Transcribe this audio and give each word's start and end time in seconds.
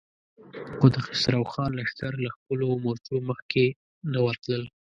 خو 0.77 0.85
د 0.93 0.95
خسرو 1.05 1.43
خان 1.51 1.71
لښکر 1.77 2.13
له 2.25 2.29
خپلو 2.35 2.67
مورچو 2.83 3.15
مخکې 3.29 3.65
نه 4.11 4.19
ورتلل. 4.25 4.63